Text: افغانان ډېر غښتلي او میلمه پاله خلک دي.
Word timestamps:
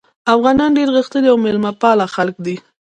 افغانان 0.35 0.71
ډېر 0.77 0.89
غښتلي 0.95 1.27
او 1.31 1.37
میلمه 1.45 1.71
پاله 1.81 2.05
خلک 2.15 2.35
دي. 2.45 2.55